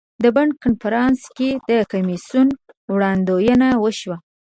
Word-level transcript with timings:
د 0.23 0.25
بن 0.35 0.49
کنفرانس 0.63 1.21
کې 1.37 1.49
د 1.69 1.71
کمیسیون 1.91 2.47
وړاندوینه 2.93 3.67
وشوه. 3.83 4.17